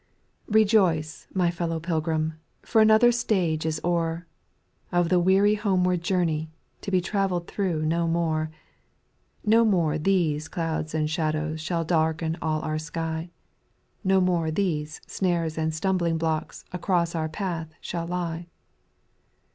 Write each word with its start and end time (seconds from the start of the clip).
1. 0.47 0.53
"pEJOICE, 0.55 1.27
my 1.31 1.51
fellow 1.51 1.79
pilgrim, 1.79 2.33
for 2.63 2.81
another 2.81 3.11
Xi 3.11 3.17
stage 3.19 3.67
is 3.67 3.79
o'er, 3.83 4.25
Of 4.91 5.09
the 5.09 5.19
weary 5.19 5.53
homeward 5.53 6.01
journey, 6.01 6.49
to 6.81 6.89
be 6.89 6.99
trav 7.03 7.29
ell'd 7.29 7.45
thro' 7.45 7.81
no 7.81 8.07
more: 8.07 8.49
Ko 9.47 9.63
more 9.63 9.99
these 9.99 10.47
clouds 10.47 10.95
and 10.95 11.07
shadows 11.07 11.61
shall 11.61 11.85
darken 11.85 12.35
all 12.41 12.63
our 12.63 12.79
sky; 12.79 13.29
No 14.03 14.19
more 14.19 14.49
these 14.49 15.01
snares 15.05 15.55
and 15.55 15.71
stumbling 15.71 16.17
blocks 16.17 16.65
across 16.73 17.13
our 17.13 17.29
path 17.29 17.71
shall 17.79 18.07
lie. 18.07 18.47